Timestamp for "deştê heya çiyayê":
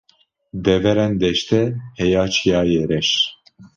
1.21-2.83